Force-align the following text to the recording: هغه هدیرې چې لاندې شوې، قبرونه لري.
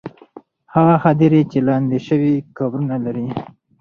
هغه 0.73 0.95
هدیرې 1.03 1.41
چې 1.51 1.59
لاندې 1.67 1.97
شوې، 2.07 2.33
قبرونه 2.57 2.95
لري. 3.05 3.27